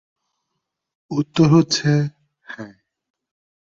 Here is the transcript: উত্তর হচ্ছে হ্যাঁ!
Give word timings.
উত্তর 1.11 1.47
হচ্ছে 1.49 1.89
হ্যাঁ! 2.45 2.73